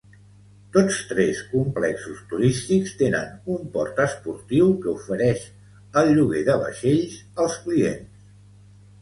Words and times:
Tots 0.75 0.95
tres 1.09 1.41
complexos 1.49 2.23
turístics 2.31 2.95
tenen 3.01 3.35
un 3.57 3.67
port 3.75 4.01
esportiu 4.07 4.73
que 4.87 4.91
ofereix 4.95 5.45
el 6.03 6.11
lloguer 6.17 6.43
de 6.49 6.57
vaixells 6.65 7.21
als 7.47 7.61
clients. 7.69 8.27